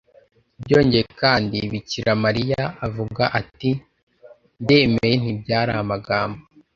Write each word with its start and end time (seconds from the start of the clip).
byongeye 0.63 1.05
kandi 1.21 1.57
bikira 1.71 2.11
mariya 2.23 2.61
avuga 2.87 3.23
ati 3.39 3.69
ndemeye 4.63 5.15
ntibyari 5.21 5.71
amagambo 5.83 6.39